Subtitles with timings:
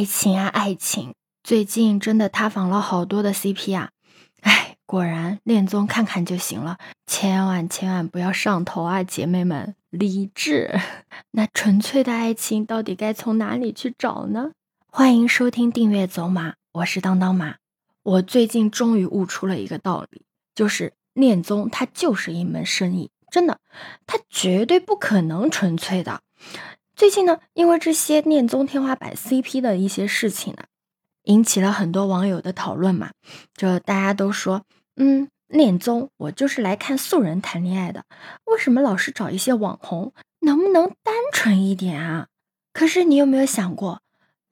[0.00, 1.12] 爱情啊，爱情！
[1.42, 3.90] 最近真的塌房了好多的 CP 啊！
[4.40, 10.80] 哎，果然恋综看看就行了，千万千万不要上头啊，姐妹们，理智。
[11.32, 14.52] 那纯粹的爱情到底该从哪里去找呢？
[14.88, 17.56] 欢迎收听订阅走马，我是当当马。
[18.02, 20.22] 我最近终于悟出了一个道理，
[20.54, 23.58] 就是恋综它就是一门生意，真的，
[24.06, 26.22] 它绝对不可能纯粹的。
[27.00, 30.64] 最近呢，因为这些恋综天花板 CP 的一些事情呢，
[31.22, 33.12] 引起了很多网友的讨论嘛。
[33.54, 38.04] 就大家都说，嗯，恋综我就是来看素人谈恋爱的，
[38.44, 40.12] 为什么老是找一些网红？
[40.40, 42.26] 能不能单纯一点啊？
[42.74, 44.02] 可是你有没有想过，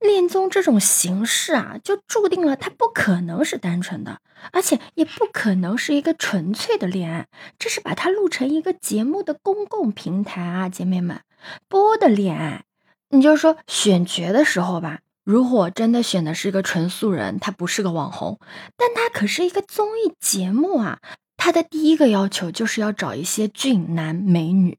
[0.00, 4.20] 恋综这种形式啊，就注定了它不可能是单纯的，
[4.52, 11.20] 而且也不可能是一个纯粹的恋爱，这是把它录成一个节目的公共平台啊，姐妹们。
[11.68, 12.64] 播的恋爱，
[13.10, 18.38] 你就说选角的时候吧，如果真的选的是一个纯素人，他不是个网红，
[18.76, 20.98] 但他可是一个综艺节目啊。
[21.40, 24.76] 他的第一个要求就是要找一些俊男美女，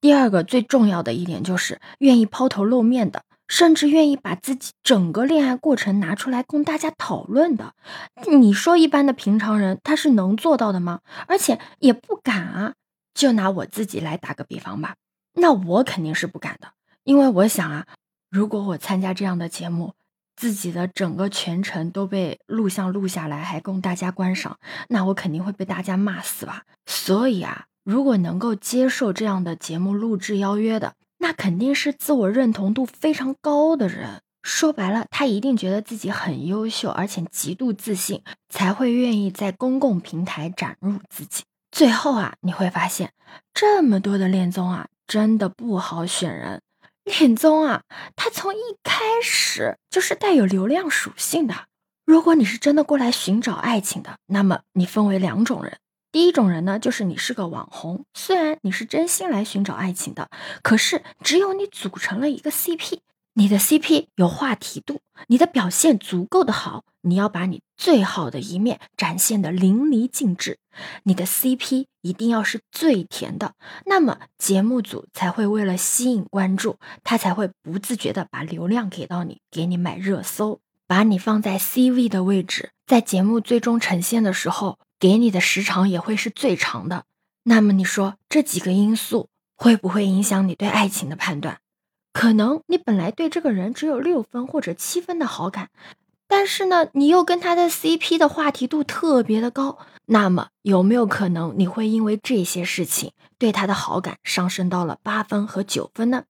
[0.00, 7.74] 第二个最重要的一点就是愿意抛头露面的，甚至愿意把自己整个恋爱过程拿出来供大家讨论的。
[8.26, 11.00] 你说一般的平常人他是能做到的吗？
[11.26, 12.72] 而且也不敢啊。
[13.12, 14.94] 就拿我自己来打个比方吧。
[15.34, 16.72] 那我肯定是不敢的，
[17.04, 17.86] 因为我想啊，
[18.30, 19.94] 如果我参加这样的节目，
[20.36, 24.58] 自己的整个全程都被录像录下来，还供大家观赏，
[24.88, 26.64] 那我肯定会被大家骂死吧。
[26.86, 34.22] 所以啊，如果能够接受这样的节目录制邀约的，那肯定是自我认同度非常高的人。
[34.42, 41.44] 说白了，他一定觉得自己很优秀，而且极度自信，才会愿意在公共平台展露自己。
[41.70, 43.12] 最后啊，你会发现
[43.54, 44.88] 这么多的恋综啊。
[45.12, 46.62] 真的不好选人，
[47.04, 47.82] 恋综啊，
[48.16, 51.66] 它从一开始就是带有流量属性的。
[52.06, 55.76] 如果你是真的过来寻找爱情的，那么你分为两种人。
[56.12, 60.30] 第一种人呢，就是你是个网红，虽然你是真心来寻找爱情的，
[60.62, 63.00] 可是只有你组成了一个 CP。
[63.34, 70.58] 你的 CP 有话题度，你的表现足够的好，你要把你最好的一面展现的淋漓尽致，
[71.04, 73.54] 你的 CP 一定要是最甜的，
[73.86, 87.06] 那么节目组才会为了吸引关注，他才会不自觉的把流量给到你，给你买热搜，把你放在 C 位的位置，在节目最终呈现的时候，给你的时长也会是最长的。
[87.44, 91.60] 那么你说这几个因素会不会影响你对爱情的判断？
[92.12, 95.70] 可能你本来对这个人只有六分或者七分的好感，
[96.28, 106.24] 但是呢，你又跟他的 CP 的话题度特别的高，那么有没有可能你会因为这些事情对他的好感上升到了八分和九分呢？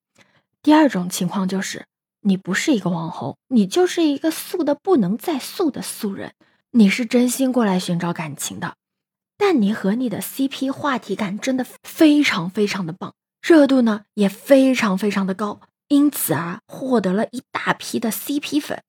[0.62, 1.86] 第二种情况就是
[2.20, 6.34] 你不是一个网红，你就是一个素的不能再素的素人，
[6.70, 8.76] 你是真心过来寻找感情的，
[9.36, 15.60] 但你和你的 CP 话题感真的非常非常的棒，热度呢也非常非常的高。
[15.92, 18.82] 因此啊，获得了一大批的 CP 粉。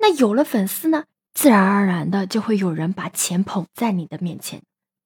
[0.00, 4.62] 那有了粉丝呢，自然而然的就会有人把钱捧在你的面前，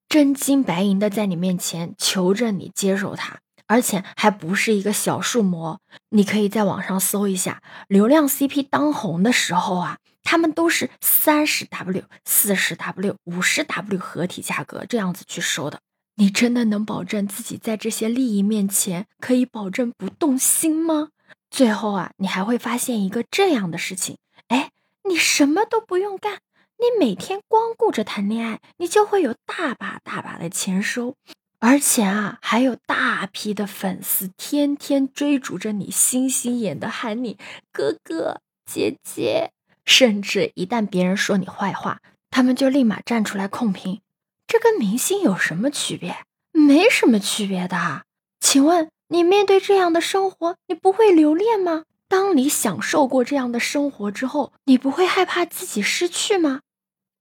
[0.08, 5.78] 真金白银的在你面前求着你接受他，而且还不是一个小数模。
[6.08, 15.80] 你可以在网上搜一下，流量 CP 当红的时候啊，他们都是三十 W、四十 W、五十 W 合体价格这样子去收的。
[16.16, 21.08] 你真的能保证自己在这些利益面前可以保证不动心吗？
[21.52, 24.16] 最后啊，你还会发现一个这样的事情，
[24.48, 24.70] 哎，
[25.04, 26.38] 你什么都不用干，
[26.78, 31.14] 你每天光顾着谈恋爱，你就会有大把大把的钱收，
[31.58, 37.36] 而且啊，还有大批的粉丝天天追逐着你，星星眼的喊你
[37.70, 39.50] 哥哥姐姐，
[39.84, 44.00] 甚至一旦别人说你坏话，他们就立马站出来控评，
[44.46, 46.16] 这跟明星有什么区别？
[46.50, 48.04] 没什么区别的，
[48.40, 48.88] 请问？
[49.12, 51.84] 你面对这样的生活，你不会留恋吗？
[52.08, 56.60] 当你享受过这样的生活之后，你不会害怕自己失去吗？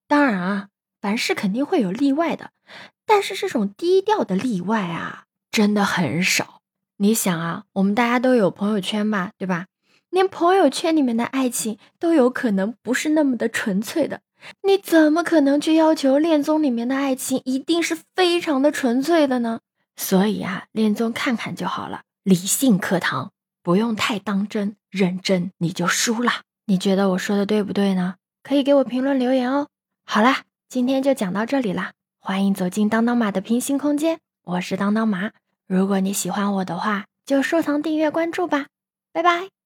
[0.08, 0.68] 当然啊，
[1.02, 2.52] 凡事肯定会有例外的，
[3.06, 6.62] 但是这种低调的例外啊，真的很少。
[6.96, 9.66] 你想啊，我们大家都有朋友圈吧，对吧？
[10.10, 14.22] 连朋友圈里面的爱情都有可能不是那么的纯粹的，
[14.64, 19.60] 你怎么可能去要求恋综里面的爱情一定是非常的纯粹的呢？
[19.96, 26.32] 所以啊，恋综看看就好了，理性课堂不用太当真，认真你就输了。
[26.66, 28.16] 你觉得我说的对不对呢？
[28.44, 29.68] 可以给我评论留言哦。
[30.06, 35.32] 好啦，今天就讲到这里啦，欢迎走进当当马的平行空间，我是当当马。
[35.68, 38.68] 如果你喜欢我的话，就收藏、订阅、关注吧，
[39.14, 39.61] 拜拜。